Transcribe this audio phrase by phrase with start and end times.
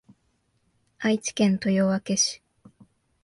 [0.97, 2.41] 愛知県豊明市